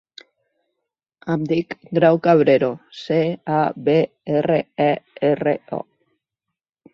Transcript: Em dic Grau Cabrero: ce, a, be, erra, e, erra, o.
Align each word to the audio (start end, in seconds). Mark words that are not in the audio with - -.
Em 1.33 1.43
dic 1.51 1.75
Grau 1.97 2.17
Cabrero: 2.27 2.69
ce, 3.01 3.19
a, 3.59 3.61
be, 3.91 3.95
erra, 4.39 4.59
e, 4.87 4.89
erra, 5.31 5.55
o. 5.81 5.85